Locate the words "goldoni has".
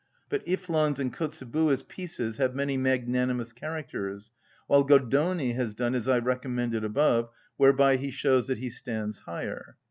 4.83-5.75